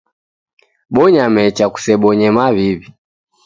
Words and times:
Bonya 0.93 1.25
mecha, 1.35 1.65
kusebonye 1.73 2.27
maw'iw'i. 2.37 2.87